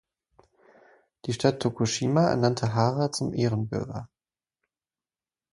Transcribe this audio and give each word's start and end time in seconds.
Die 1.27 1.33
Stadt 1.33 1.59
Tokushima 1.59 2.29
ernannte 2.29 2.73
Hara 2.73 3.11
zum 3.11 3.35
Ehrenbürger. 3.35 4.09